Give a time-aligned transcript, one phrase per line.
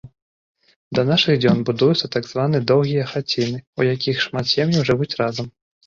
[0.99, 5.47] Да нашых дзён будуюцца так званыя доўгія хаціны, у якіх шмат сем'яў жывуць разам.